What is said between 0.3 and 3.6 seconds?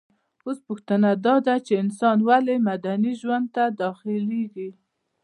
اوس پوښتنه داده چي انسان ولي مدني ژوند